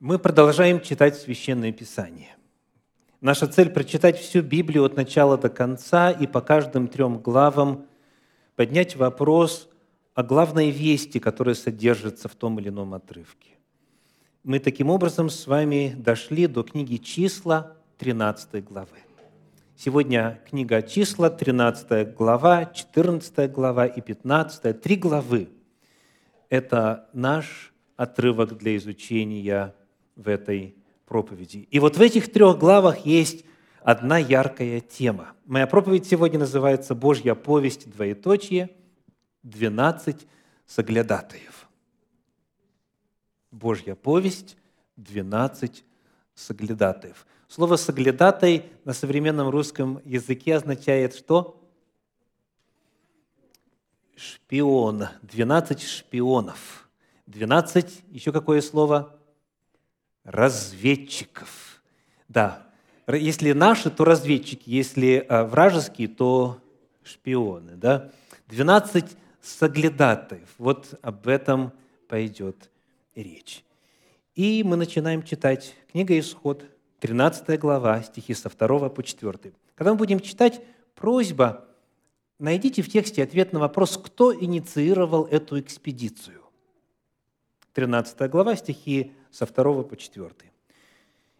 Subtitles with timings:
[0.00, 2.36] Мы продолжаем читать Священное Писание.
[3.20, 7.84] Наша цель– прочитать всю Библию от начала до конца и по каждым трем главам
[8.54, 9.68] поднять вопрос
[10.14, 13.50] о главной вести, которая содержится в том или ином отрывке.
[14.44, 18.98] Мы таким образом с вами дошли до книги «Числа» 13 главы.
[19.74, 25.48] Сегодня книга «Числа», 13 глава, 14 глава и 15, три главы.
[26.50, 29.74] Это наш отрывок для изучения
[30.18, 30.74] в этой
[31.06, 31.66] проповеди.
[31.70, 33.46] И вот в этих трех главах есть
[33.82, 35.32] одна яркая тема.
[35.46, 38.68] Моя проповедь сегодня называется «Божья повесть, двоеточие,
[39.44, 40.26] 12
[40.66, 41.68] соглядатаев».
[43.50, 44.56] Божья повесть,
[44.96, 45.84] 12
[46.34, 47.26] соглядатаев.
[47.46, 51.62] Слово «соглядатай» на современном русском языке означает что?
[54.16, 55.06] Шпион.
[55.22, 56.88] 12 шпионов.
[57.26, 59.17] 12, еще какое слово?
[60.28, 61.82] Разведчиков.
[62.28, 62.66] Да,
[63.06, 66.58] если наши, то разведчики, если а, вражеские, то
[67.02, 67.76] шпионы.
[67.76, 68.10] Да?
[68.48, 70.48] 12 соглядатаев.
[70.58, 71.72] Вот об этом
[72.08, 72.68] пойдет
[73.14, 73.64] речь.
[74.34, 76.62] И мы начинаем читать книга «Исход»,
[77.00, 79.54] 13 глава, стихи со 2 по 4.
[79.76, 80.60] Когда мы будем читать,
[80.94, 81.64] просьба,
[82.38, 86.42] найдите в тексте ответ на вопрос, кто инициировал эту экспедицию.
[87.72, 90.30] 13 глава, стихи со 2 по 4.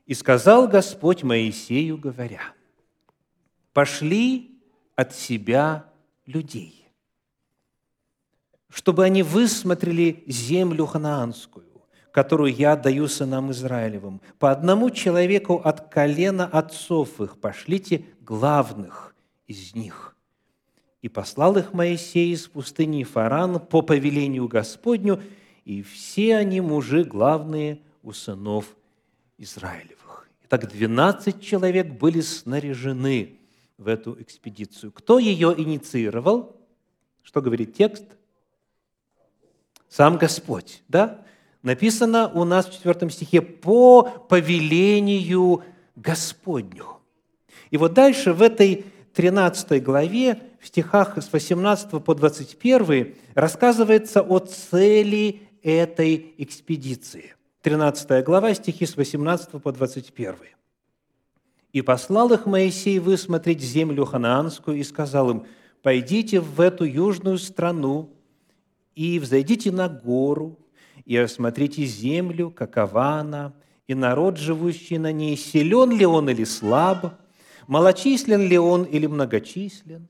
[0.06, 2.41] «И сказал Господь Моисею, говоря,
[3.72, 4.58] «Пошли
[4.97, 5.86] от себя
[6.27, 6.89] людей,
[8.69, 11.66] чтобы они высмотрели землю ханаанскую,
[12.12, 14.20] которую я даю сынам Израилевым.
[14.39, 19.14] По одному человеку от колена отцов их пошлите главных
[19.47, 20.16] из них».
[21.00, 25.22] И послал их Моисей из пустыни Фаран по повелению Господню–
[25.69, 28.74] и все они мужи главные у сынов
[29.36, 30.27] Израилевых.
[30.44, 33.36] Итак, 12 человек были снаряжены
[33.77, 34.92] в эту экспедицию.
[34.92, 36.56] Кто ее инициировал?
[37.22, 38.04] Что говорит текст?
[39.91, 41.22] Сам Господь, да?
[41.62, 45.64] Написано у нас в 4 стихе «по повелению
[45.97, 46.97] Господню».
[47.70, 54.38] И вот дальше в этой 13 главе, в стихах с 18 по 21, рассказывается о
[54.38, 57.34] цели этой экспедиции.
[57.62, 60.34] 13 глава, стихи с 18 по 21.
[61.72, 65.46] «И послал их Моисей высмотреть землю ханаанскую и сказал им,
[65.82, 68.10] «Пойдите в эту южную страну
[68.94, 70.58] и взойдите на гору,
[71.04, 73.52] и осмотрите землю, какова она,
[73.86, 77.14] и народ, живущий на ней, силен ли он или слаб,
[77.66, 80.08] малочислен ли он или многочислен,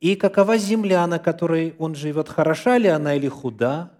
[0.00, 3.92] и какова земля, на которой он живет, хороша ли она или худа,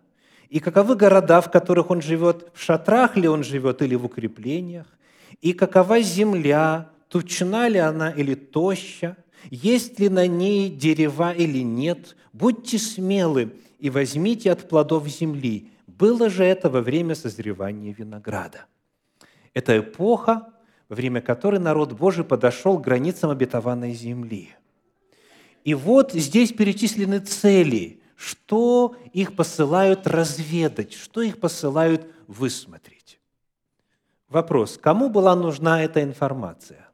[0.53, 4.87] и каковы города, в которых он живет, в шатрах ли он живет или в укреплениях,
[5.41, 9.17] и какова земля, тучна ли она или тоща,
[9.51, 15.71] есть ли на ней дерева или нет, будьте смелы и возьмите от плодов земли.
[15.87, 18.67] Было же это во время созревания винограда.
[19.55, 20.53] Это эпоха,
[20.91, 24.51] во время которой народ Божий подошел к границам обетованной земли.
[25.65, 33.19] И вот здесь перечислены цели– что их посылают разведать, что их посылают высмотреть.
[34.28, 36.88] Вопрос, кому была нужна эта информация?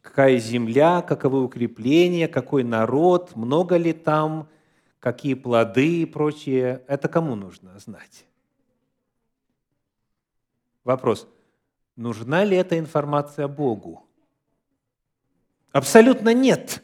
[0.00, 4.48] Какая земля, каковы укрепления, какой народ, много ли там,
[5.00, 6.82] какие плоды и прочее.
[6.88, 8.24] Это кому нужно знать?
[10.82, 11.28] Вопрос,
[11.94, 14.06] нужна ли эта информация Богу?
[15.72, 16.82] Абсолютно нет.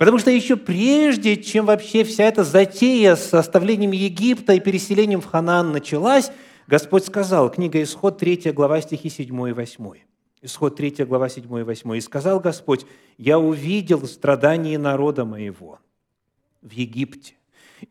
[0.00, 5.26] Потому что еще прежде, чем вообще вся эта затея с оставлением Египта и переселением в
[5.26, 6.32] Ханаан началась,
[6.66, 9.92] Господь сказал, книга Исход, 3 глава, стихи 7 и 8.
[10.40, 11.96] Исход 3 глава 7 и 8.
[11.96, 12.86] «И сказал Господь,
[13.18, 15.80] я увидел страдания народа моего
[16.62, 17.34] в Египте,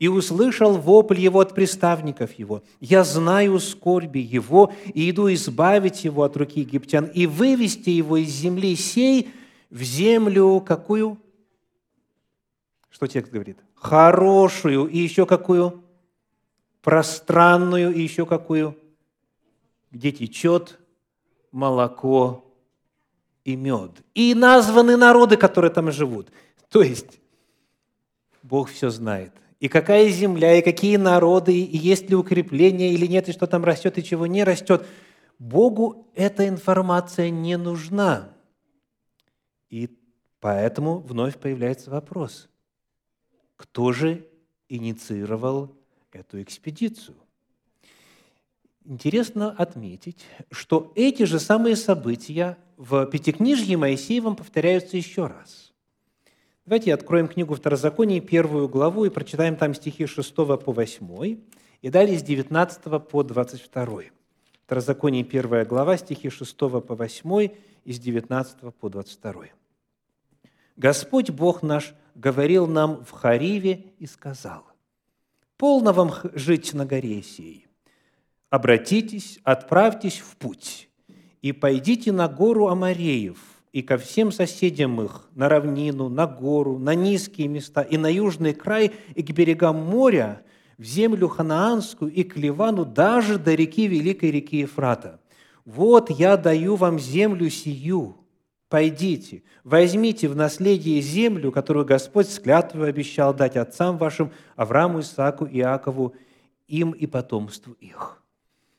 [0.00, 2.64] и услышал вопль его от приставников его.
[2.80, 8.30] Я знаю скорби его, и иду избавить его от руки египтян, и вывести его из
[8.30, 9.28] земли сей
[9.70, 11.16] в землю какую?
[12.90, 13.58] Что текст говорит?
[13.74, 15.82] Хорошую и еще какую?
[16.82, 18.76] Пространную и еще какую?
[19.90, 20.78] Где течет
[21.52, 22.44] молоко
[23.44, 23.92] и мед.
[24.14, 26.28] И названы народы, которые там живут.
[26.68, 27.20] То есть
[28.42, 29.32] Бог все знает.
[29.60, 33.64] И какая земля, и какие народы, и есть ли укрепление или нет, и что там
[33.64, 34.86] растет, и чего не растет.
[35.38, 38.30] Богу эта информация не нужна.
[39.68, 39.90] И
[40.40, 42.49] поэтому вновь появляется вопрос.
[43.60, 44.26] Кто же
[44.70, 45.76] инициировал
[46.12, 47.14] эту экспедицию?
[48.86, 55.74] Интересно отметить, что эти же самые события в Пятикнижье Моисеевом повторяются еще раз.
[56.64, 61.38] Давайте откроем книгу Второзакония, первую главу, и прочитаем там стихи 6 по 8,
[61.82, 64.04] и далее с 19 по 22.
[64.64, 67.48] Второзаконие, первая глава, стихи 6 по 8
[67.84, 69.48] и с 19 по 22.
[70.78, 74.64] «Господь Бог наш говорил нам в Хариве и сказал,
[75.56, 77.66] «Полно вам жить на горе сей.
[78.50, 80.88] Обратитесь, отправьтесь в путь,
[81.40, 83.38] и пойдите на гору Амареев,
[83.72, 88.52] и ко всем соседям их, на равнину, на гору, на низкие места, и на южный
[88.52, 90.42] край, и к берегам моря,
[90.76, 95.20] в землю ханаанскую и к Ливану, даже до реки Великой реки Ефрата.
[95.64, 98.16] Вот я даю вам землю сию,
[98.70, 105.44] пойдите, возьмите в наследие землю, которую Господь с клятвой обещал дать отцам вашим, Аврааму, Исааку,
[105.46, 106.14] Иакову,
[106.68, 108.22] им и потомству их».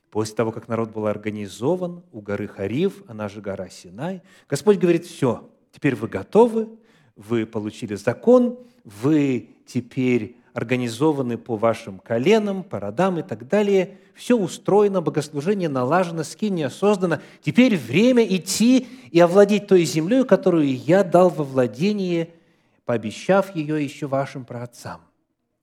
[0.09, 5.05] После того, как народ был организован у горы Харив, она же гора Синай, Господь говорит,
[5.05, 6.69] все, теперь вы готовы,
[7.15, 13.97] вы получили закон, вы теперь организованы по вашим коленам, по родам и так далее.
[14.13, 17.21] Все устроено, богослужение налажено, скиния создана.
[17.41, 22.29] Теперь время идти и овладеть той землей, которую я дал во владение,
[22.85, 25.01] пообещав ее еще вашим праотцам.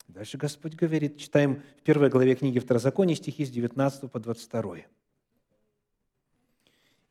[0.09, 4.79] Дальше Господь говорит, читаем в первой главе книги Второзакония, стихи с 19 по 22.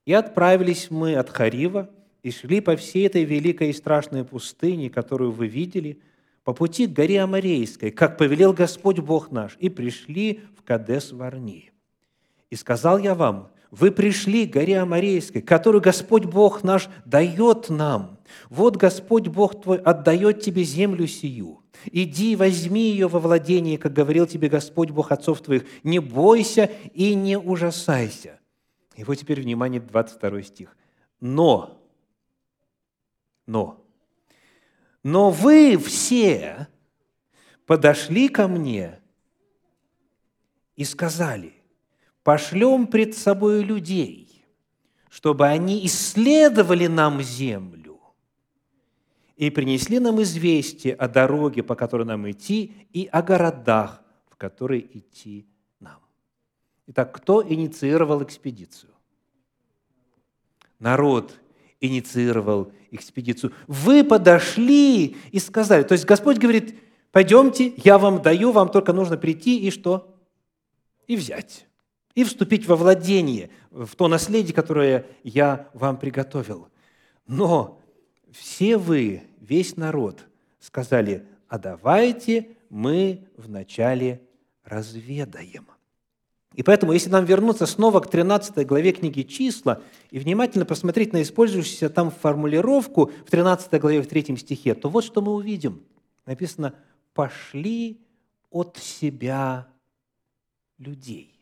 [0.05, 1.89] «И отправились мы от Харива,
[2.23, 6.01] и шли по всей этой великой и страшной пустыне, которую вы видели,
[6.47, 11.73] по пути к горе Амарейской, как повелел Господь Бог наш, и пришли в Кадес Варни.
[12.49, 18.17] И сказал я вам, вы пришли к горе Амарейской, которую Господь Бог наш дает нам.
[18.49, 21.63] Вот Господь Бог твой отдает тебе землю сию.
[21.91, 25.65] Иди, возьми ее во владение, как говорил тебе Господь Бог отцов твоих.
[25.83, 28.39] Не бойся и не ужасайся.
[28.95, 30.77] И вот теперь, внимание, 22 стих.
[31.19, 31.77] Но,
[33.45, 33.83] но,
[35.07, 36.67] но вы все
[37.65, 38.99] подошли ко мне
[40.75, 41.53] и сказали,
[42.23, 44.45] пошлем пред собой людей,
[45.09, 48.01] чтобы они исследовали нам землю
[49.37, 54.81] и принесли нам известие о дороге, по которой нам идти, и о городах, в которые
[54.97, 55.47] идти
[55.79, 56.01] нам.
[56.87, 58.91] Итак, кто инициировал экспедицию?
[60.79, 61.39] Народ
[61.79, 63.53] инициировал экспедицию.
[63.67, 65.83] Вы подошли и сказали.
[65.83, 66.75] То есть Господь говорит,
[67.11, 70.15] пойдемте, я вам даю, вам только нужно прийти и что?
[71.07, 71.67] И взять.
[72.15, 76.67] И вступить во владение, в то наследие, которое я вам приготовил.
[77.27, 77.79] Но
[78.31, 80.25] все вы, весь народ,
[80.59, 84.21] сказали, а давайте мы вначале
[84.63, 85.67] разведаем.
[86.57, 91.21] И поэтому, если нам вернуться снова к 13 главе книги «Числа» и внимательно посмотреть на
[91.21, 95.83] использующуюся там формулировку в 13 главе, в 3 стихе, то вот что мы увидим.
[96.25, 96.73] Написано
[97.13, 98.01] «пошли
[98.49, 99.67] от себя
[100.79, 101.39] людей».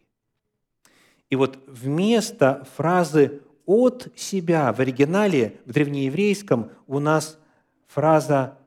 [1.30, 7.40] И вот вместо фразы «от себя» в оригинале, в древнееврейском, у нас
[7.88, 8.58] фраза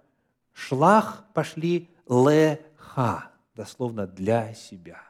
[0.55, 5.08] «шлах» пошли «леха», дословно «для себя»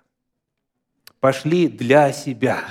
[1.20, 2.64] пошли для себя.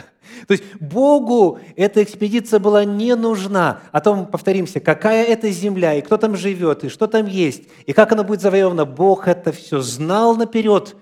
[0.48, 3.82] То есть Богу эта экспедиция была не нужна.
[3.92, 7.94] О том повторимся, какая это земля, и кто там живет, и что там есть, и
[7.94, 8.86] как она будет завоевана.
[8.86, 10.96] Бог это все знал наперед.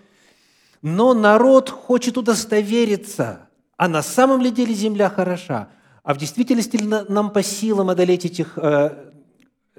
[0.82, 5.70] Но народ хочет удостовериться, а на самом ли деле земля хороша,
[6.04, 9.12] а в действительности ли нам по силам одолеть этих э,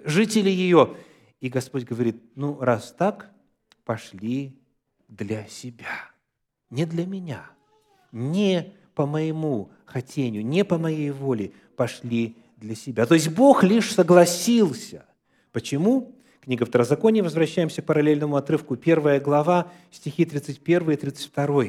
[0.04, 0.94] жителей ее.
[1.40, 3.30] И Господь говорит, ну раз так,
[3.84, 4.58] пошли
[5.06, 6.10] для себя,
[6.70, 7.50] не для меня–
[8.12, 13.06] не по моему хотению, не по моей воле пошли для себя.
[13.06, 15.04] То есть Бог лишь согласился.
[15.52, 16.14] Почему?
[16.40, 21.64] Книга Второзакония, возвращаемся к параллельному отрывку, первая глава, стихи 31 и 32.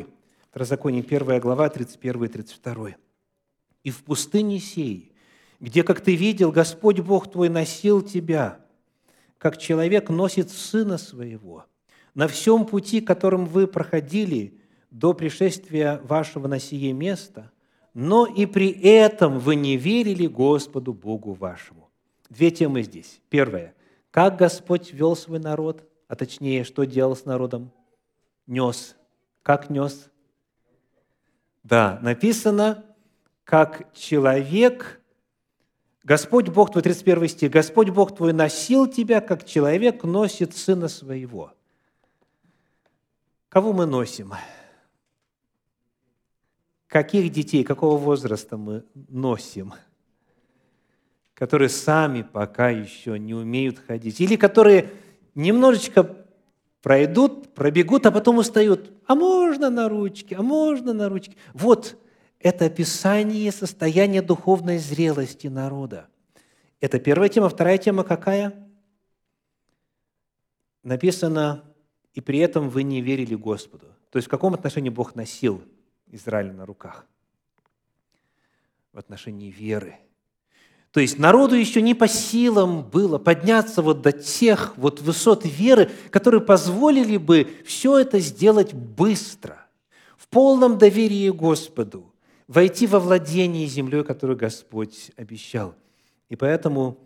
[0.51, 2.89] Второзаконие, первая глава, 31 и 32.
[3.83, 5.13] «И в пустыне сей,
[5.59, 8.59] где, как ты видел, Господь Бог твой носил тебя,
[9.37, 11.65] как человек носит сына своего,
[12.13, 14.59] на всем пути, которым вы проходили,
[14.97, 17.51] до пришествия вашего на сие место,
[17.93, 21.89] но и при этом вы не верили Господу Богу вашему».
[22.29, 23.21] Две темы здесь.
[23.29, 23.73] Первое.
[24.11, 27.71] Как Господь вел свой народ, а точнее, что делал с народом?
[28.47, 28.95] Нес.
[29.43, 30.09] Как нес?
[31.63, 32.83] Да, написано,
[33.43, 35.01] как человек,
[36.03, 41.53] Господь Бог твой, 31 стих, Господь Бог твой носил тебя, как человек носит сына своего.
[43.49, 44.33] Кого мы носим?
[46.87, 49.73] Каких детей, какого возраста мы носим,
[51.33, 54.89] которые сами пока еще не умеют ходить, или которые
[55.35, 56.15] немножечко
[56.81, 58.91] пройдут, пробегут, а потом устают.
[59.05, 61.37] А можно на ручки, а можно на ручки.
[61.53, 61.97] Вот
[62.39, 66.07] это описание состояния духовной зрелости народа.
[66.79, 67.49] Это первая тема.
[67.49, 68.53] Вторая тема какая?
[70.83, 71.63] Написано,
[72.13, 73.87] и при этом вы не верили Господу.
[74.09, 75.61] То есть в каком отношении Бог носил
[76.11, 77.05] Израиль на руках?
[78.93, 79.95] В отношении веры–
[80.97, 85.91] то есть народу еще не по силам было подняться вот до тех вот высот веры,
[86.09, 89.67] которые позволили бы все это сделать быстро,
[90.17, 92.11] в полном доверии Господу,
[92.47, 95.75] войти во владение землей, которую Господь обещал.
[96.29, 96.97] И поэтому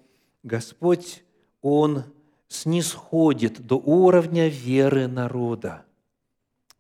[0.43, 1.24] Господь,
[1.62, 2.05] Он
[2.48, 5.84] снисходит до уровня веры народа.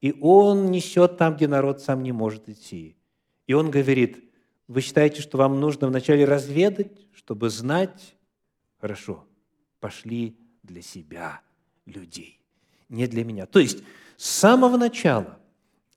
[0.01, 2.97] И Он несет там, где народ сам не может идти.
[3.47, 4.25] И Он говорит–
[4.71, 8.15] вы считаете, что вам нужно вначале разведать, чтобы знать?
[8.79, 9.25] Хорошо,
[9.81, 11.41] пошли для себя
[11.85, 12.39] людей,
[12.87, 13.47] не для меня.
[13.47, 13.83] То есть
[14.15, 15.37] с самого начала,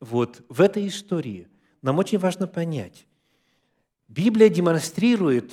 [0.00, 1.46] вот в этой истории,
[1.82, 3.06] нам очень важно понять,
[4.08, 5.52] Библия демонстрирует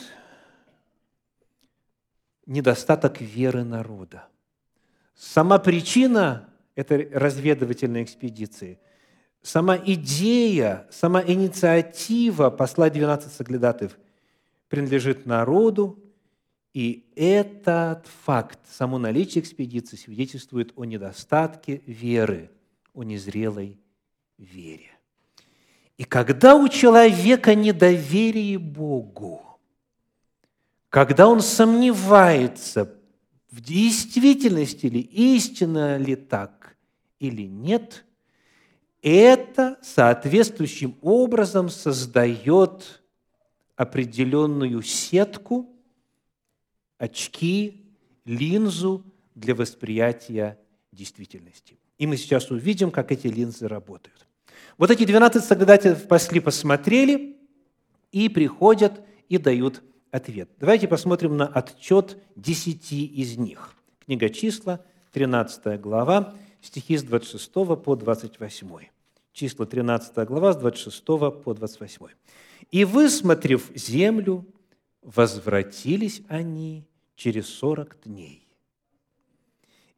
[2.47, 4.27] недостаток веры народа.
[5.13, 8.79] Сама причина этой разведывательной экспедиции–
[9.41, 13.97] сама идея, сама инициатива послать 12 соглядатаев
[14.69, 15.99] принадлежит народу,
[16.73, 22.49] и этот факт, само наличие экспедиции свидетельствует о недостатке веры,
[22.93, 23.77] о незрелой
[24.37, 24.91] вере.
[25.97, 29.41] И когда у человека недоверие Богу,
[30.89, 32.95] когда он сомневается,
[33.51, 36.60] в действительности ли, истинно ли так
[37.21, 38.05] или нет–
[39.01, 43.01] это соответствующим образом создает
[43.75, 45.69] определенную сетку,
[46.99, 47.83] очки,
[48.25, 50.59] линзу для восприятия
[50.91, 51.79] действительности.
[51.97, 54.27] И мы сейчас увидим, как эти линзы работают.
[54.77, 57.37] Вот эти 12 соглядателей пошли, посмотрели
[58.11, 60.49] и приходят и дают ответ.
[60.59, 63.73] Давайте посмотрим на отчет 10 из них.
[64.05, 68.67] Книга числа, 13 глава, стихи с 26 по 28.
[69.33, 72.07] Числа 13 глава, с 26 по 28.
[72.71, 74.45] «И, высмотрев землю,
[75.01, 78.47] возвратились они через сорок дней.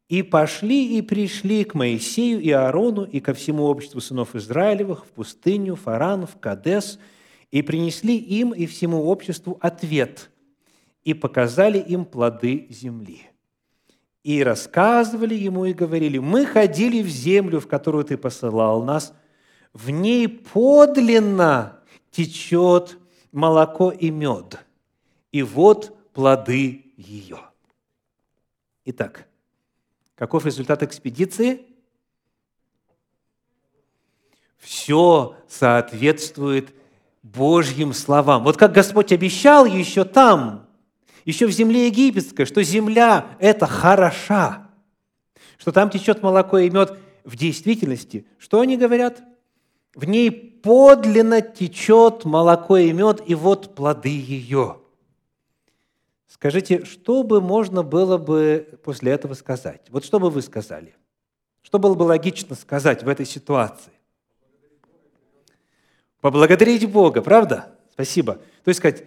[0.08, 5.08] И пошли и пришли к Моисею и Аарону и ко всему обществу сынов Израилевых в
[5.08, 6.98] пустыню, Фаран, в Кадес,
[7.50, 10.30] и принесли им и всему обществу ответ,
[11.04, 13.33] и показали им плоды земли
[14.24, 19.12] и рассказывали ему и говорили, мы ходили в землю, в которую ты посылал нас,
[19.74, 22.98] в ней подлинно течет
[23.32, 24.58] молоко и мед,
[25.30, 27.38] и вот плоды ее.
[28.86, 29.28] Итак,
[30.14, 31.66] каков результат экспедиции?
[34.56, 36.72] Все соответствует
[37.22, 38.44] Божьим словам.
[38.44, 40.63] Вот как Господь обещал еще там,
[41.24, 44.70] еще в земле египетской, что земля– это хороша,
[45.58, 46.98] что там течет молоко и мед.
[47.24, 49.22] В действительности, что они говорят?
[49.94, 54.78] В ней подлинно течет молоко и мед, и вот плоды ее.
[56.26, 59.82] Скажите, что бы можно было бы после этого сказать?
[59.88, 60.94] Вот что бы вы сказали?
[61.62, 63.92] Что было бы логично сказать в этой ситуации?
[66.20, 67.78] Поблагодарить Бога, правда?
[67.92, 68.34] Спасибо.
[68.64, 69.04] То есть сказать,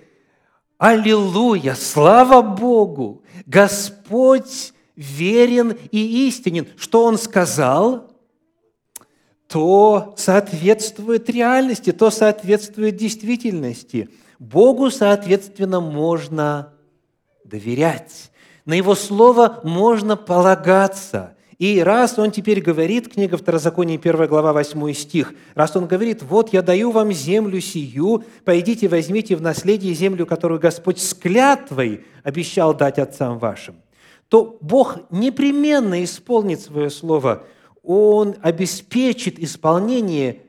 [0.78, 1.74] Аллилуйя!
[1.76, 3.24] Слава Богу!
[3.46, 6.68] Господь верен и истинен.
[6.78, 8.12] Что Он сказал,
[9.48, 14.10] то соответствует реальности, то соответствует действительности.
[14.40, 16.74] Богу, соответственно, можно
[17.44, 18.32] доверять.
[18.66, 21.37] На Его Слово можно полагаться.
[21.58, 26.54] И раз он теперь говорит, книга Второзакония, 1 глава, 8 стих, раз он говорит, вот
[26.54, 32.76] я даю вам землю сию, пойдите возьмите в наследие землю, которую Господь с клятвой обещал
[32.76, 33.82] дать отцам вашим,
[34.28, 37.48] то Бог непременно исполнит свое слово,
[37.82, 40.44] Он обеспечит исполнение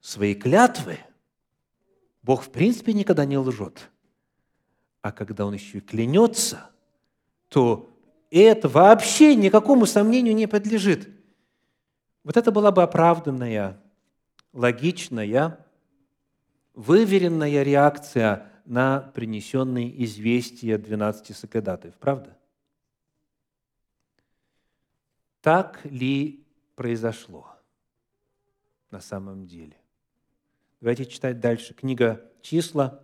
[0.00, 0.98] своей клятвы.
[2.22, 3.90] Бог в принципе никогда не лжет.
[5.02, 6.70] А когда Он еще и клянется,
[7.48, 7.90] то
[8.36, 11.08] это вообще никакому сомнению не подлежит.
[12.24, 13.80] Вот это была бы оправданная,
[14.52, 15.64] логичная,
[16.74, 21.94] выверенная реакция на принесенные известия 12 соглядатаев.
[21.94, 22.36] Правда?
[25.40, 26.44] Так ли
[26.74, 27.48] произошло
[28.90, 29.76] на самом деле?
[30.80, 31.74] Давайте читать дальше.
[31.74, 33.00] Книга «Числа»,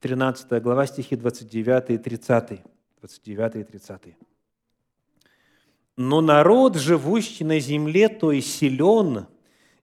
[0.00, 2.62] 13 глава, стихи 29 и 30.
[2.98, 4.16] 29 и 30.
[5.96, 9.26] «Но народ, живущий на земле, то и силен,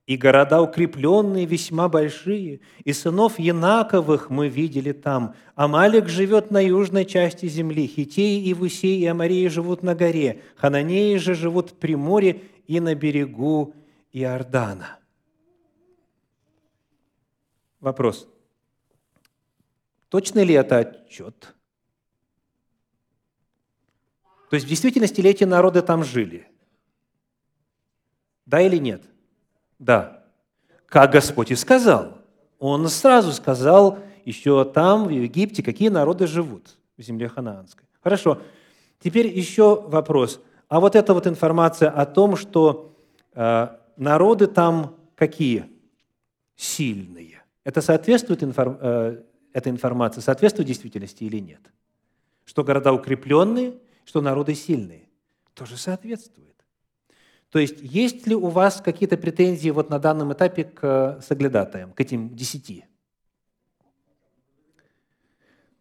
[0.06, 5.36] и города укрепленные весьма большие, и сынов Янаковых мы видели там.
[5.56, 11.16] Амалик живет на южной части земли, Хитеи, и Вусей и Амарии живут на горе, Хананеи
[11.16, 13.74] же живут при море и на берегу
[14.12, 14.98] Иордана».
[17.80, 18.28] Вопрос.
[20.10, 21.56] Точно ли это отчет?
[24.52, 26.46] То есть в действительности ли эти народы там жили?
[28.46, 29.02] Да или нет?
[29.80, 30.26] Да.
[30.88, 32.18] Как Господь и сказал.
[32.60, 37.86] Он сразу сказал еще там, в Египте, какие народы живут в земле ханаанской.
[38.04, 38.42] Хорошо.
[39.00, 40.42] Теперь еще вопрос.
[40.68, 42.94] А вот эта вот информация о том, что
[43.34, 45.66] э, народы там какие?
[46.58, 47.42] Сильные.
[47.64, 51.62] Это соответствует информ, э, эта информация, соответствует действительности или нет?
[52.44, 55.08] Что города укрепленные, что народы сильные.
[55.54, 56.52] Тоже соответствует.
[57.50, 61.92] То есть, есть ли у вас какие-то претензии вот на данном этапе к э, соглядатаям,
[61.92, 62.86] к этим десяти?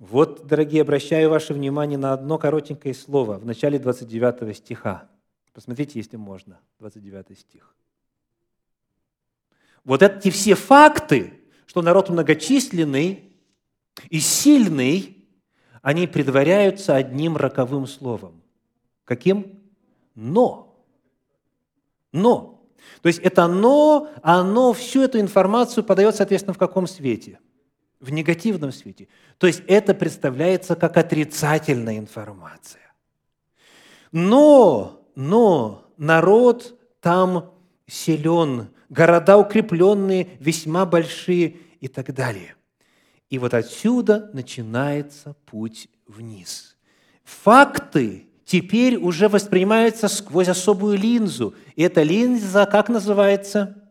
[0.00, 5.08] Вот, дорогие, обращаю ваше внимание на одно коротенькое слово в начале 29 стиха.
[5.52, 7.74] Посмотрите, если можно, 29 стих.
[9.84, 13.32] Вот эти все факты, что народ многочисленный
[14.08, 15.19] и сильный,
[15.82, 18.42] они предваряются одним роковым словом.
[19.04, 19.60] Каким?
[20.14, 20.84] Но.
[22.12, 22.62] Но.
[23.02, 27.38] То есть это «но», оно всю эту информацию подает, соответственно, в каком свете?
[28.00, 29.08] В негативном свете.
[29.38, 32.92] То есть это представляется как отрицательная информация.
[34.12, 37.54] Но, но народ там
[37.86, 42.56] силен, города укрепленные, весьма большие и так далее.
[43.30, 46.76] И вот отсюда начинается путь вниз.
[47.22, 51.54] Факты теперь уже воспринимается сквозь особую линзу.
[51.76, 53.88] И эта линза как называется?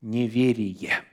[0.00, 1.04] Неверие.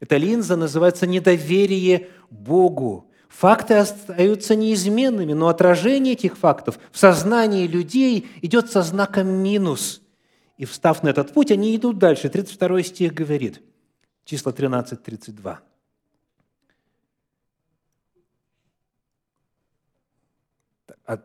[0.00, 3.12] Эта линза называется недоверие Богу.
[3.28, 10.02] Факты остаются неизменными, но отражение этих фактов в сознании людей идет со знаком минус.
[10.56, 12.28] И встав на этот путь, они идут дальше.
[12.28, 13.62] 32 стих говорит,
[14.24, 15.60] число 13, 32.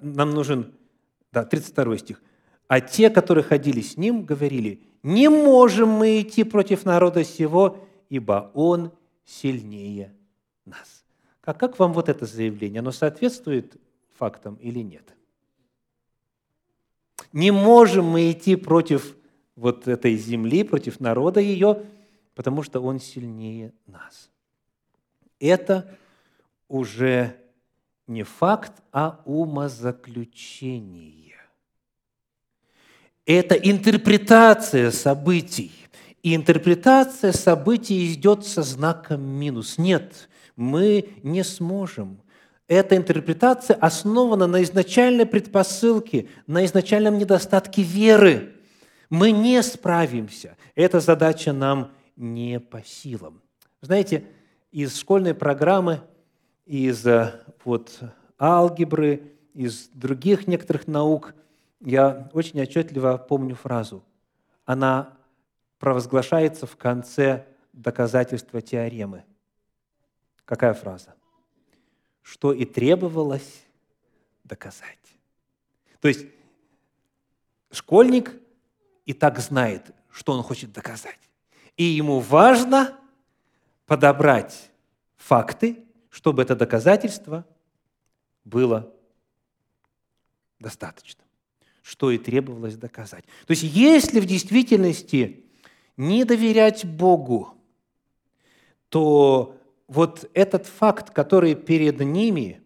[0.01, 0.73] Нам нужен,
[1.31, 2.23] да, 32 стих.
[2.67, 8.51] «А те, которые ходили с ним, говорили, не можем мы идти против народа сего, ибо
[8.53, 8.91] он
[9.25, 10.13] сильнее
[10.65, 11.03] нас».
[11.41, 12.79] Как, как вам вот это заявление?
[12.79, 13.75] Оно соответствует
[14.17, 15.15] фактам или нет?
[17.31, 19.15] Не можем мы идти против
[19.55, 21.83] вот этой земли, против народа ее,
[22.33, 24.31] потому что он сильнее нас.
[25.39, 25.97] Это
[26.67, 27.35] уже
[28.07, 31.35] не факт, а умозаключение.
[33.25, 35.71] Это интерпретация событий.
[36.21, 39.77] И интерпретация событий идет со знаком минус.
[39.77, 42.19] Нет, мы не сможем.
[42.67, 48.53] Эта интерпретация основана на изначальной предпосылке, на изначальном недостатке веры.
[49.09, 50.57] Мы не справимся.
[50.73, 53.43] Эта задача нам не по силам.
[53.81, 54.23] Знаете,
[54.71, 56.01] из школьной программы–
[56.65, 57.99] из э, вот,
[58.39, 61.33] алгебры, из других некоторых наук,
[61.79, 64.03] я очень отчетливо помню фразу.
[64.65, 65.17] Она
[65.77, 69.23] провозглашается в конце доказательства теоремы.
[70.45, 71.13] Какая фраза?
[72.21, 73.63] Что и требовалось
[74.43, 74.97] доказать.
[75.99, 76.25] То есть
[77.71, 78.33] школьник
[79.05, 81.19] и так знает, что он хочет доказать.
[81.77, 82.97] И ему важно
[83.85, 84.71] подобрать
[85.17, 85.84] факты,
[86.15, 87.45] чтобы это доказательство
[88.45, 88.89] было
[90.61, 91.21] достаточно,
[91.81, 93.25] что и требовалось доказать.
[93.45, 95.43] То есть если в действительности
[95.97, 97.49] не доверять Богу,
[98.87, 99.57] то
[99.89, 102.61] вот этот факт, который перед ними,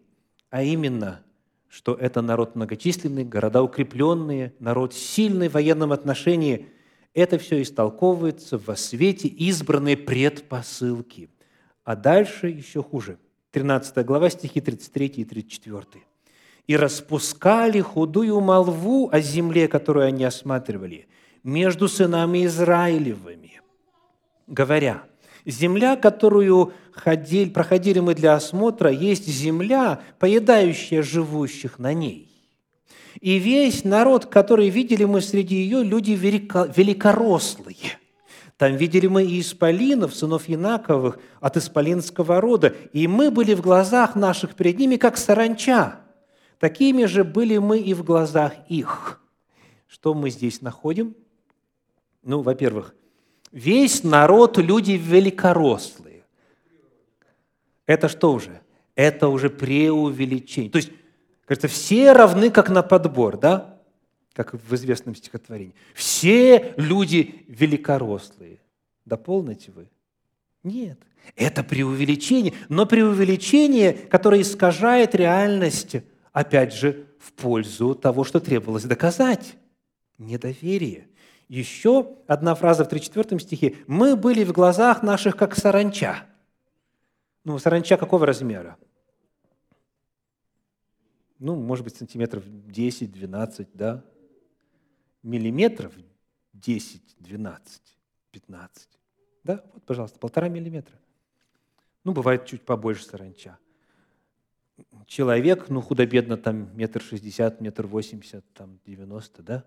[0.50, 1.20] а именно,
[1.68, 6.68] что это народ многочисленный, города укрепленные, народ сильный в военном отношении,
[7.14, 11.30] это все истолковывается во свете избранной предпосылки.
[11.82, 13.18] А дальше еще хуже–
[13.52, 16.04] 13 глава, стихи 33 и 34.
[16.66, 21.08] «И распускали худую молву о земле, которую они осматривали,
[21.42, 23.60] между сынами Израилевыми,
[24.46, 25.02] говоря,
[25.46, 32.28] земля, которую ходили, проходили мы для осмотра, есть земля, поедающая живущих на ней.
[33.20, 37.99] И весь народ, который видели мы среди ее, люди великорослые.
[38.60, 44.16] Там видели мы и исполинов, сынов Янаковых, от исполинского рода, и мы были в глазах
[44.16, 46.00] наших перед ними, как саранча.
[46.58, 49.18] Такими же были мы и в глазах их.
[49.88, 51.16] Что мы здесь находим?
[52.22, 52.94] Ну, во-первых,
[53.50, 56.24] весь народ– люди великорослые.
[57.86, 58.60] Это что уже?
[58.94, 60.70] Это уже преувеличение.
[60.70, 60.90] То есть,
[61.46, 63.69] кажется, все равны, как на подбор, да?
[64.44, 65.74] Как в известном стихотворении.
[65.94, 68.58] Все люди великорослые.
[69.04, 69.88] Дополните вы?
[70.62, 70.98] Нет.
[71.36, 75.96] Это преувеличение, но преувеличение, которое искажает реальность,
[76.32, 79.56] опять же, в пользу того, что требовалось доказать.
[80.16, 81.08] Недоверие.
[81.48, 83.76] Еще одна фраза в 34 стихе.
[83.86, 86.24] «Мы были в глазах наших, как саранча».
[87.44, 88.76] Ну, саранча какого размера?
[91.38, 94.04] Ну, может быть, сантиметров 10-12, да?
[95.22, 95.94] Миллиметров
[96.52, 97.82] 10, 12,
[98.30, 98.88] 15.
[99.44, 100.96] Да, вот, пожалуйста, полтора миллиметра.
[102.04, 103.58] Ну, бывает чуть побольше саранча.
[105.06, 109.64] Человек, ну, худо-бедно, там, метр шестьдесят, метр восемьдесят, там, девяносто, да?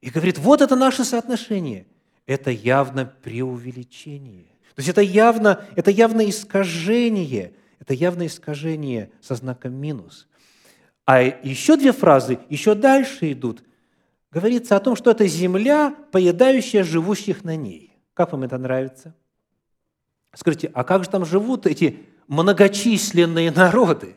[0.00, 1.86] И говорит, вот это наше соотношение.
[2.26, 4.46] Это явно преувеличение.
[4.74, 7.54] То есть это явно, это явно искажение.
[7.80, 10.28] Это явно искажение со знаком минус.
[11.04, 13.64] А еще две фразы еще дальше идут
[14.30, 17.96] говорится о том, что это земля, поедающая живущих на ней.
[18.14, 19.14] Как вам это нравится?
[20.34, 24.16] Скажите, а как же там живут эти многочисленные народы?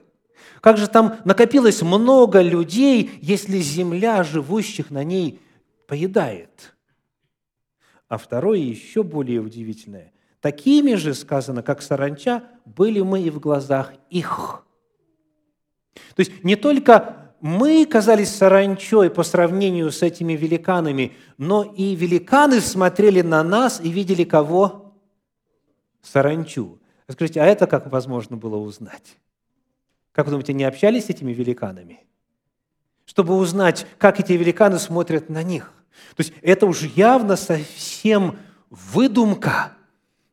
[0.62, 5.42] Как же там накопилось много людей, если земля живущих на ней
[5.88, 6.76] поедает?
[8.08, 10.14] А второе еще более удивительное.
[10.40, 14.66] Такими же, сказано, как саранча, были мы и в глазах их.
[16.16, 22.62] То есть не только мы казались саранчой по сравнению с этими великанами, но и великаны
[22.62, 24.94] смотрели на нас и видели кого?
[26.02, 26.80] Саранчу.
[27.10, 29.18] Скажите, а это как возможно было узнать?
[30.14, 32.06] Как вы думаете, не общались с этими великанами?
[33.04, 35.74] Чтобы узнать, как эти великаны смотрят на них.
[36.16, 38.38] То есть это уже явно совсем
[38.70, 39.74] выдумка.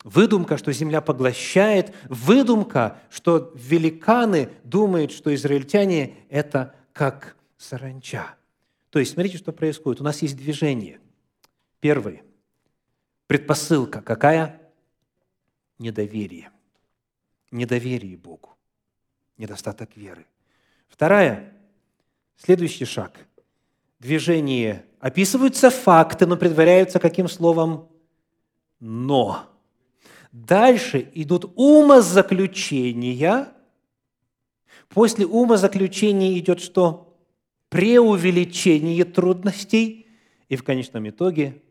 [0.05, 8.35] Выдумка, что земля поглощает, выдумка, что великаны думают, что израильтяне– это как саранча.
[8.91, 10.03] То есть, смотрите, что происходит.
[10.03, 11.01] У нас есть движение.
[11.81, 12.23] Первый.
[13.27, 14.61] Предпосылка какая?
[15.79, 16.51] Недоверие.
[17.51, 18.51] Недоверие Богу.
[19.39, 20.27] Недостаток веры.
[20.91, 21.55] Вторая.
[22.37, 23.27] Следующий шаг.
[23.99, 24.85] Движение.
[24.99, 27.89] Описываются факты, но предваряются каким словом?
[28.79, 29.49] Но.
[30.33, 33.55] Дальше идут умозаключения–
[34.91, 37.17] После умозаключения идет что?
[37.69, 40.09] Преувеличение трудностей
[40.49, 41.63] и в конечном итоге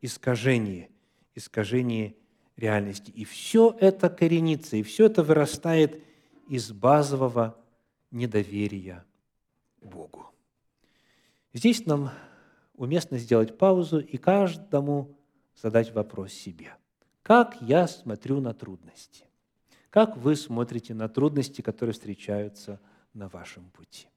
[0.00, 0.88] искажение,
[1.34, 2.14] искажение
[2.56, 3.10] реальности.
[3.10, 6.02] И все это коренится, и все это вырастает
[6.48, 7.62] из базового
[8.10, 9.04] недоверия
[9.82, 10.30] Богу.
[11.52, 12.10] Здесь нам
[12.74, 15.18] уместно сделать паузу и каждому
[15.54, 16.74] задать вопрос себе.
[17.22, 19.26] Как я смотрю на трудности?
[19.94, 22.80] Как вы смотрите на трудности, которые встречаются
[23.12, 24.08] на вашем пути?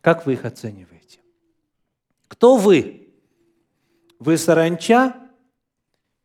[0.00, 1.20] Как вы их оцениваете?
[2.26, 3.08] Кто вы?
[4.18, 5.14] Вы саранча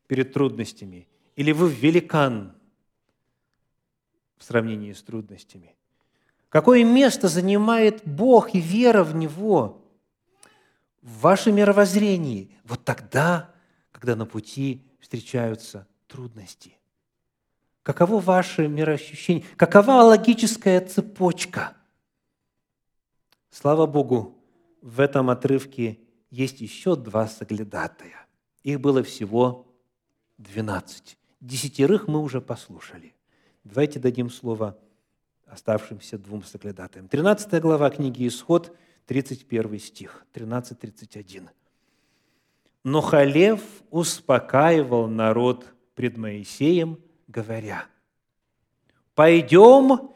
[0.08, 1.06] перед трудностями
[1.36, 2.52] или вы великан
[4.38, 5.76] в сравнении с трудностями?
[6.48, 9.86] Какое место занимает Бог и вера в Него
[11.00, 12.50] в вашем мировоззрении?
[12.64, 13.54] Вот тогда,
[13.92, 16.76] когда на пути встречаются трудности–
[17.84, 19.44] Каково ваше мироощущение?
[19.56, 21.76] Какова логическая цепочка?
[23.50, 24.42] Слава Богу,
[24.80, 28.26] в этом отрывке есть еще два соглядатая.
[28.62, 29.66] Их было всего
[30.38, 31.18] двенадцать.
[31.42, 33.14] Десятерых мы уже послушали.
[33.64, 34.78] Давайте дадим слово
[35.44, 37.06] оставшимся двум соглядатаям.
[37.06, 41.50] Тринадцатая глава книги «Исход», 31 стих, 13-31.
[42.82, 46.98] «Но Халев успокаивал народ пред Моисеем–
[47.34, 47.86] говоря,
[49.14, 50.10] «Пойдем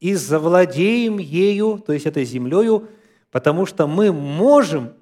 [0.00, 2.88] и завладеем ею, то есть этой землею,
[3.30, 4.94] потому что мы можем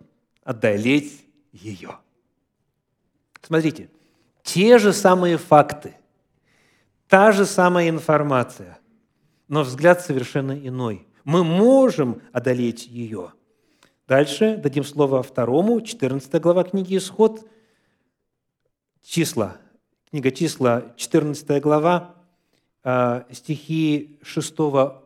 [0.42, 1.98] одолеть ее».
[3.40, 3.88] Смотрите,
[4.42, 5.94] те же самые факты,
[7.08, 8.78] та же самая информация,
[9.48, 11.06] но взгляд совершенно иной.
[11.24, 13.32] Мы можем одолеть ее.
[14.06, 17.48] Дальше дадим слово второму, 14 глава книги «Исход»,
[19.02, 19.56] числа
[20.10, 22.16] Книга числа, 14 глава,
[22.82, 24.56] а, стихи 6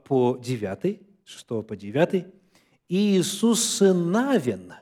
[0.02, 2.24] по 9, 6 по 9.
[2.88, 4.72] «И Иисус сын Навин,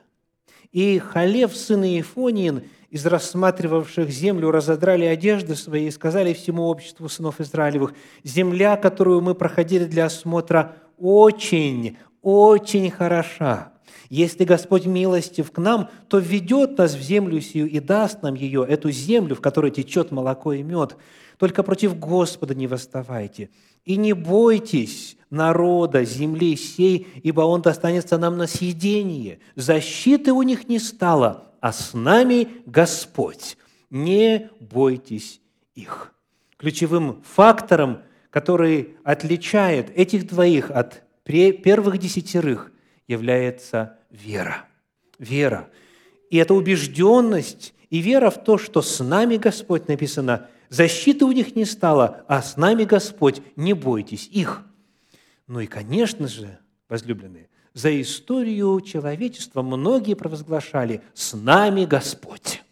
[0.71, 7.41] и Халев сын Иефонин, из рассматривавших землю разодрали одежды свои и сказали всему обществу сынов
[7.41, 13.72] Израилевых, «Земля, которую мы проходили для осмотра, очень, очень хороша.
[14.09, 18.65] Если Господь милостив к нам, то введет нас в землю сию и даст нам ее,
[18.67, 20.97] эту землю, в которой течет молоко и мед.
[21.37, 23.49] Только против Господа не восставайте.
[23.85, 29.39] И не бойтесь народа земли сей, ибо он достанется нам на съедение.
[29.55, 33.57] Защиты у них не стало, а с нами Господь.
[33.89, 35.41] Не бойтесь
[35.75, 36.13] их.
[36.57, 42.71] Ключевым фактором, который отличает этих двоих от первых десятерых,
[43.07, 44.65] является вера.
[45.19, 45.69] Вера.
[46.29, 51.55] И это убежденность и вера в то, что с нами Господь написано, защиты у них
[51.55, 54.63] не стало, а с нами Господь, не бойтесь их.
[55.47, 56.57] Ну и, конечно же,
[56.89, 62.63] возлюбленные, за историю человечества многие провозглашали «С нами Господь».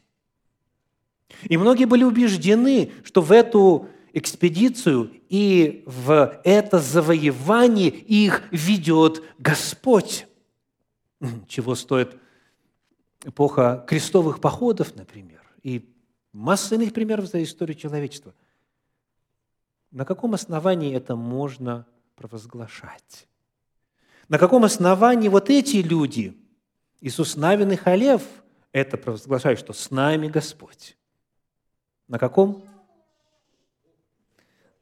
[1.44, 10.28] И многие были убеждены, что в эту экспедицию и в это завоевание их ведет Господь.
[11.48, 12.18] Чего стоит
[13.24, 15.88] эпоха крестовых походов, например, и
[16.34, 18.34] масса иных примеров за историю человечества.
[19.92, 23.28] На каком основании это можно провозглашать?
[24.30, 26.38] На каком основании вот эти люди,
[27.02, 28.24] Иисус Навин и Халев,
[28.72, 30.96] это провозглашают, что с нами Господь?
[32.08, 32.64] На каком?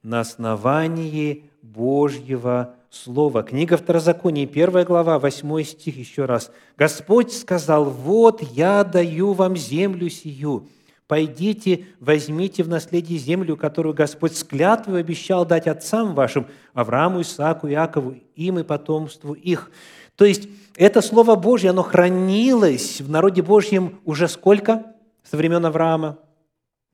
[0.09, 3.43] На основании Божьего Слова.
[3.43, 6.51] Книга Второзакония, первая глава, восьмой стих, еще раз.
[6.79, 10.67] «Господь сказал, вот я даю вам землю сию,
[11.05, 17.67] Пойдите, возьмите в наследие землю, которую Господь с клятвой обещал дать отцам вашим, Аврааму, Исааку,
[17.69, 19.69] Иакову, им и потомству их».
[20.15, 24.95] То есть это Слово Божье, оно хранилось в народе Божьем уже сколько?
[25.21, 26.17] Со времен Авраама?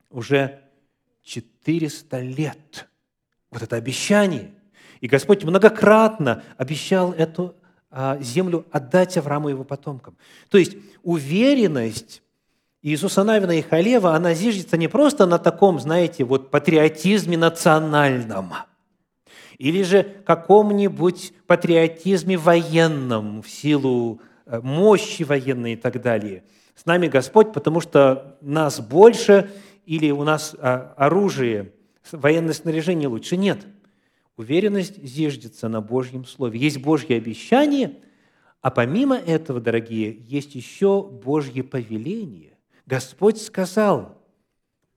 [0.09, 0.59] Уже
[1.23, 2.89] 400 лет.
[3.55, 4.51] Вот это обещание.
[4.99, 7.55] И Господь многократно обещал эту
[7.89, 10.17] а, землю отдать Аврааму и его потомкам.
[10.49, 12.21] То есть уверенность
[12.81, 18.51] Иисуса Навина и Халева, она зиждется не просто на таком, знаете, вот патриотизме национальном,
[19.57, 26.43] или же каком-нибудь патриотизме военном в силу э, мощи военной и так далее.
[26.75, 29.49] С нами Господь, потому что нас больше,
[29.85, 31.71] или у нас а, оружие,
[32.11, 33.37] военное снаряжение лучше.
[33.37, 33.65] Нет.
[34.37, 36.59] Уверенность зиждется на Божьем Слове.
[36.59, 38.01] Есть Божье обещание,
[38.61, 42.57] а помимо этого, дорогие, есть еще Божье повеление.
[42.85, 44.21] Господь сказал,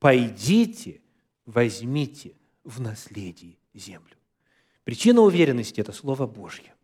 [0.01, 1.01] пойдите,
[1.47, 4.17] возьмите в наследие землю.
[4.85, 6.75] Причина уверенности– это Слово Божье.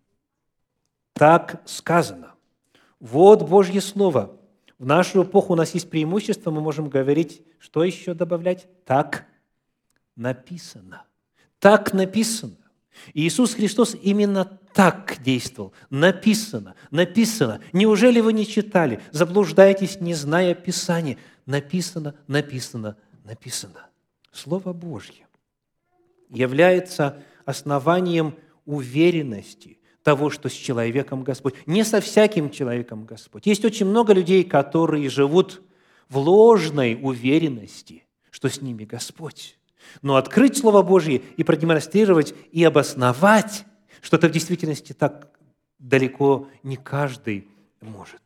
[1.15, 2.35] Так сказано.
[3.01, 4.39] Вот Божье Слово.
[4.79, 8.69] В нашу эпоху у нас есть преимущество, мы можем говорить, что еще добавлять?
[8.85, 9.27] Так
[10.17, 11.05] написано.
[11.59, 12.57] Так написано.
[13.13, 15.73] Иисус Христос именно так действовал.
[15.91, 17.61] Написано, написано.
[17.73, 19.01] Неужели вы не читали?
[19.11, 21.19] Заблуждаетесь, не зная Писания.
[21.47, 23.87] Написано, написано, написано.
[24.33, 25.27] Слово Божье
[26.31, 31.55] является основанием уверенности того, что с человеком Господь.
[31.67, 33.47] Не со всяким человеком Господь.
[33.47, 35.63] Есть очень много людей, которые живут
[36.09, 39.59] в ложной уверенности, что с ними Господь.
[40.03, 43.65] Но открыть Слово Божье и продемонстрировать, и обосновать,
[44.01, 45.31] что это в действительности так
[45.79, 47.49] далеко не каждый
[47.81, 48.21] может.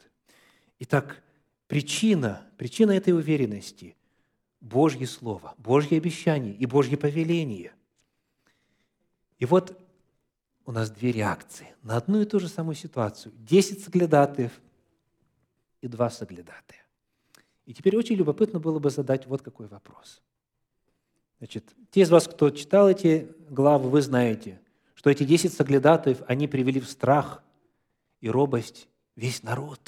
[0.80, 1.22] Итак,
[1.66, 3.94] причина, причина этой уверенности–
[4.60, 7.72] Божье Слово, Божье обещание и Божье повеление.
[9.38, 9.78] И вот
[10.64, 13.32] у нас две реакции на одну и ту же самую ситуацию.
[13.38, 14.52] Десять соглядатаев
[15.80, 16.84] и два соглядатая.
[17.66, 20.20] И теперь очень любопытно было бы задать вот какой вопрос.
[21.38, 24.60] Значит, те из вас, кто читал эти главы, вы знаете,
[24.94, 27.42] что эти десять соглядатаев, они привели в страх
[28.20, 29.80] и робость весь народ.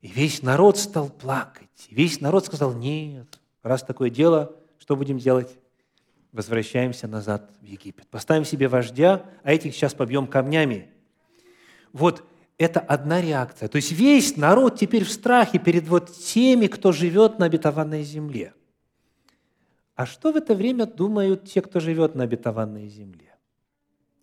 [0.00, 1.68] И весь народ стал плакать.
[1.90, 5.58] Весь народ сказал, нет, раз такое дело, что будем делать?
[6.32, 8.06] Возвращаемся назад в Египет.
[8.08, 10.88] Поставим себе вождя, а этих сейчас побьем камнями.
[11.92, 12.22] Вот
[12.58, 13.68] это одна реакция.
[13.68, 18.54] То есть весь народ теперь в страхе перед вот теми, кто живет на обетованной земле.
[19.98, 23.34] А что в это время думают те, кто живет на обетованной земле?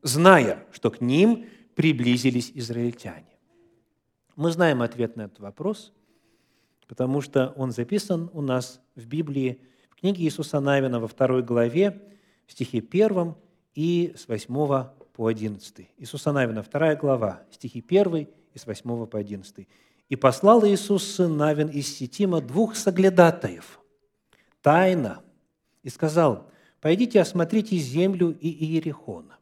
[0.04, 3.38] Зная, что к ним приблизились израильтяне.
[4.38, 5.92] Мы знаем ответ на этот вопрос,
[6.88, 9.60] потому что он записан у нас в Библии,
[9.90, 12.02] в книге Иисуса Навина во второй главе,
[12.48, 13.36] в стихе 1
[13.74, 15.90] и с 8 по 11.
[15.98, 19.68] Иисуса Навина, вторая глава, стихи 1 и с 8 по 11.
[20.08, 23.82] И послал Иисус сын Навин из Сетима двух соглядатаев,
[24.62, 25.25] тайно,
[25.86, 26.50] и сказал,
[26.82, 29.38] «Пойдите осмотрите землю и Иерихона».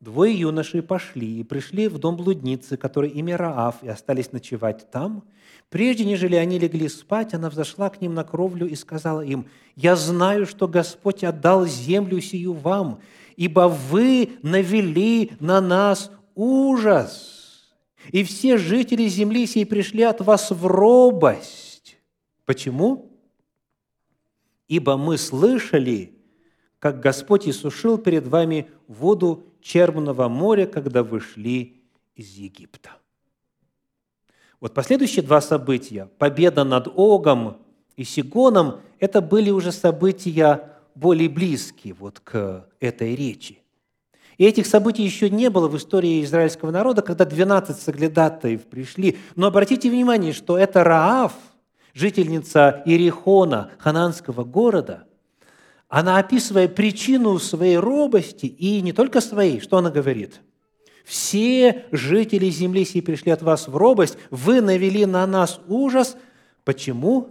[0.00, 5.24] Двое юношей пошли и пришли в дом блудницы, который имя Раав, и остались ночевать там.
[5.68, 9.94] Прежде, нежели они легли спать, она взошла к ним на кровлю и сказала им, «Я
[9.94, 13.00] знаю, что Господь отдал землю сию вам,
[13.36, 17.74] ибо вы навели на нас ужас,
[18.10, 21.98] и все жители земли сей пришли от вас в робость».
[22.46, 23.05] Почему?
[24.68, 26.14] «Ибо мы слышали,
[26.78, 31.82] как Господь иссушил перед вами воду Черного моря, когда вышли
[32.14, 32.90] из Египта».
[34.60, 37.58] Вот последующие два события, победа над Огом
[37.96, 43.58] и Сигоном, это были уже события более близкие вот к этой речи.
[44.38, 49.18] И этих событий еще не было в истории израильского народа, когда 12 соглядатаев пришли.
[49.34, 51.32] Но обратите внимание, что это Раав,
[51.96, 55.06] жительница Ирихона, хананского города,
[55.88, 60.42] она, описывая причину своей робости, и не только своей, что она говорит?
[61.06, 66.16] «Все жители земли сей пришли от вас в робость, вы навели на нас ужас».
[66.64, 67.30] Почему?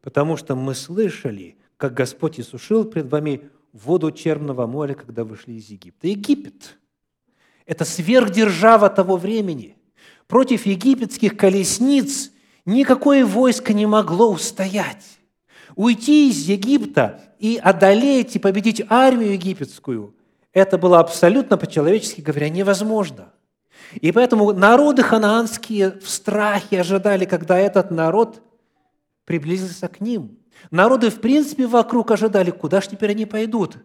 [0.00, 5.68] Потому что мы слышали, как Господь иссушил пред вами воду Черного моря, когда вышли из
[5.68, 6.08] Египта.
[6.08, 6.78] Египет–
[7.66, 9.76] это сверхдержава того времени.
[10.26, 12.32] Против египетских колесниц
[12.66, 15.18] никакое войско не могло устоять.
[15.74, 20.14] Уйти из Египта и одолеть и победить армию египетскую–
[20.52, 23.32] это было абсолютно, по-человечески говоря, невозможно.
[23.94, 28.42] И поэтому народы ханаанские в страхе ожидали, когда этот народ
[29.24, 30.38] приблизился к ним–
[30.70, 33.78] Народы, в принципе, вокруг ожидали, куда ж теперь они пойдут?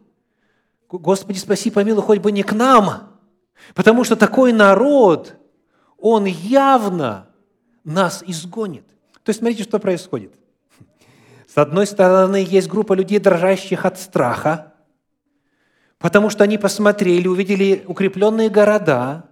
[0.89, 3.17] Господи, спаси, помилуй, хоть бы не к нам,
[3.76, 5.36] потому что такой народ,
[5.98, 7.28] он явно
[7.84, 8.86] нас изгонит.
[9.24, 10.34] То есть смотрите, что происходит.
[11.48, 14.74] С одной стороны, есть группа людей, дрожащих от страха,
[16.00, 19.26] потому что они посмотрели, увидели укрепленные города,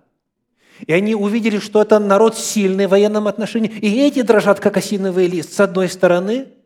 [0.85, 5.27] и они увидели, что это народ сильный в военном отношении, и эти дрожат, как осиновый
[5.27, 6.53] лист, с одной стороны–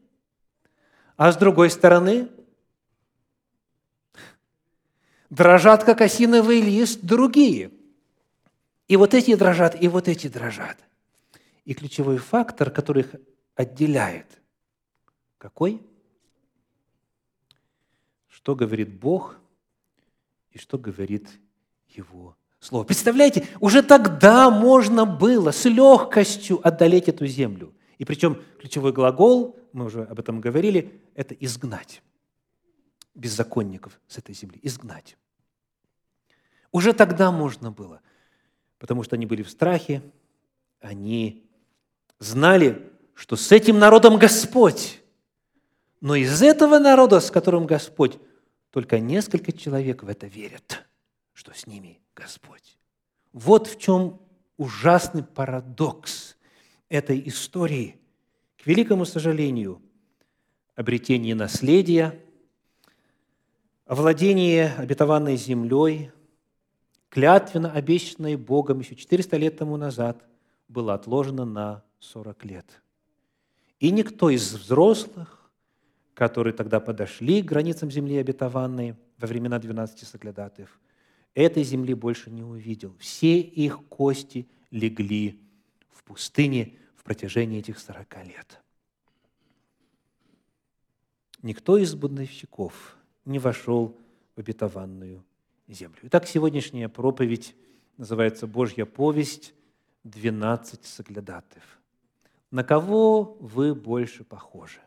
[1.16, 2.28] а с другой стороны,
[5.30, 7.72] дрожат, как осиновый лист, другие.
[8.88, 10.78] И вот эти дрожат, и вот эти дрожат.
[11.66, 13.16] И ключевой фактор, который их
[13.56, 14.42] отделяет,
[15.38, 15.82] какой?
[18.28, 19.40] Что говорит Бог
[20.52, 21.30] и что говорит
[21.88, 22.86] Его Слово.
[22.86, 27.74] Представляете, уже тогда можно было с легкостью одолеть эту землю.
[27.98, 32.02] И причем ключевой глагол мы уже об этом говорили, это изгнать
[33.16, 35.18] беззаконников с этой земли, изгнать.
[36.72, 38.00] Уже тогда можно было,
[38.80, 40.02] потому что они были в страхе,
[40.80, 41.46] они
[42.24, 45.02] знали, что с этим народом Господь,
[46.02, 48.18] но из этого народа, с которым Господь,
[48.72, 50.86] только несколько человек в это верят,
[51.34, 52.78] что с ними Господь.
[53.32, 54.20] Вот в чем
[54.58, 56.36] ужасный парадокс
[56.90, 58.00] этой истории–
[58.64, 59.82] к великому сожалению,
[60.74, 62.18] обретение наследия,
[63.86, 66.12] овладение обетованной землей,
[67.10, 70.26] клятвенно обещанной Богом еще 400 лет тому назад,
[70.70, 72.82] было отложено на 40 лет.
[73.80, 75.52] И никто из взрослых,
[76.14, 80.80] которые тогда подошли к границам земли обетованной во времена 12 соглядатаев,
[81.34, 82.96] этой земли больше не увидел.
[83.00, 85.42] Все их кости легли
[85.90, 88.62] в пустыне, в протяжении этих 40 лет.
[91.42, 93.98] Никто из бунтовщиков не вошел
[94.36, 95.26] в обетованную
[95.68, 96.00] землю.
[96.04, 97.56] Итак, сегодняшняя проповедь
[97.98, 99.54] называется «Божья повесть.
[100.04, 101.83] 12 соглядатаев».
[102.54, 104.80] На кого вы больше похожи?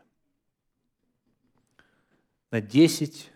[2.49, 3.31] На 10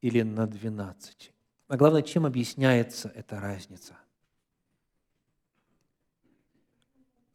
[0.00, 1.32] или на 12?
[1.68, 3.96] А главное, чем объясняется эта разница–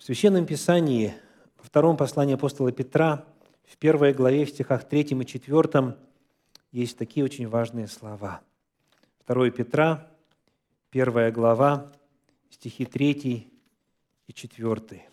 [0.03, 1.13] В Священном Писании,
[1.55, 3.25] во втором послании апостола Петра,
[3.63, 5.97] в первой главе, в стихах 3 и 4,
[6.73, 8.41] есть такие очень важные слова.
[9.27, 10.11] 2 Петра,
[10.89, 11.89] первая глава,
[12.49, 13.49] стихи 3
[14.27, 15.12] и 4.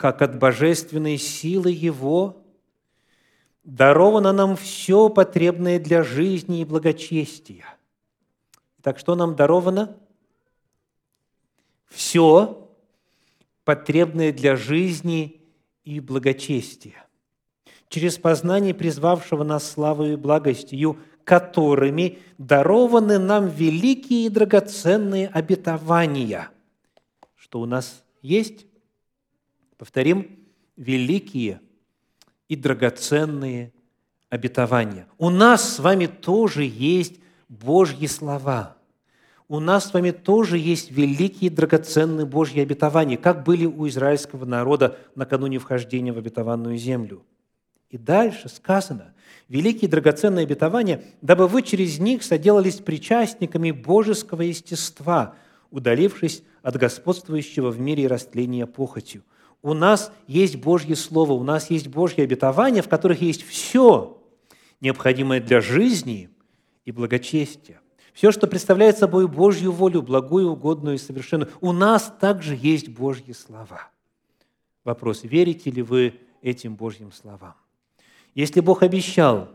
[0.00, 2.42] «Как от божественной силы Его
[3.64, 7.66] даровано нам все потребное для жизни и благочестия».
[8.82, 9.94] Так что нам даровано–
[11.90, 12.66] все
[13.64, 15.42] потребное для жизни
[15.84, 17.06] и благочестия.
[17.90, 26.48] Через познание призвавшего нас славою и благостью, которыми дарованы нам великие и драгоценные обетования.
[27.36, 28.64] Что у нас есть?
[29.80, 30.38] Повторим,
[30.76, 31.58] великие
[32.50, 33.72] и драгоценные
[34.28, 35.06] обетования.
[35.16, 37.14] У нас с вами тоже есть
[37.48, 38.76] Божьи слова.
[39.48, 44.98] У нас с вами тоже есть великие драгоценные Божьи обетования, как были у израильского народа
[45.14, 47.24] накануне вхождения в обетованную землю.
[47.88, 49.14] И дальше сказано,
[49.48, 55.36] великие драгоценные обетования, дабы вы через них соделались причастниками божеского естества,
[55.70, 59.22] удалившись от господствующего в мире растления похотью.
[59.62, 64.18] У нас есть Божье Слово, у нас есть Божьи обетования, в которых есть все,
[64.80, 66.30] необходимое для жизни
[66.84, 67.80] и благочестия.
[68.12, 71.50] Все, что представляет собой Божью волю, благую, угодную и совершенную.
[71.60, 73.88] У нас также есть Божьи слова.
[74.84, 77.54] Вопрос, верите ли вы этим Божьим словам?
[78.34, 79.50] Если Бог обещал,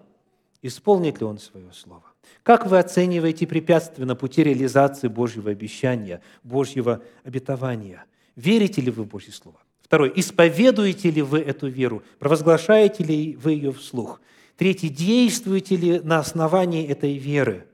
[0.62, 2.04] исполнит ли Он свое слово?
[2.44, 8.06] Как вы оцениваете препятствия на пути реализации Божьего обещания, Божьего обетования?
[8.36, 9.60] Верите ли вы в Божье Слово?
[9.86, 10.12] Второе.
[10.16, 12.02] Исповедуете ли вы эту веру?
[12.18, 14.20] Провозглашаете ли вы ее вслух?
[14.58, 14.90] Третье.
[14.90, 17.68] Действуете ли на основании этой веры?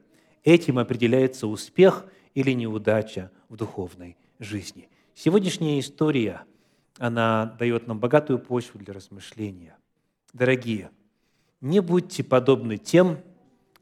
[0.43, 4.89] Этим определяется успех или неудача в духовной жизни.
[5.16, 6.41] Сегодняшняя история,
[6.97, 9.78] она дает нам богатую почву для размышления.
[10.34, 10.91] Дорогие,
[11.62, 13.20] не будьте подобны тем,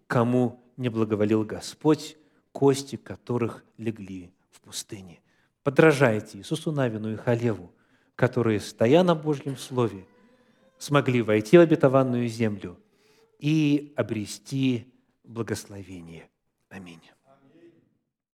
[0.06, 2.16] кому не благоволил Господь,
[2.52, 5.20] кости которых легли в пустыне.
[5.64, 7.72] Подражайте Иисусу Навину и Халеву,
[8.20, 10.06] которые, стоя на Божьем Слове,
[10.78, 12.78] смогли войти в обетованную землю
[13.40, 14.94] и обрести
[15.24, 16.30] благословение.
[16.68, 17.00] Аминь.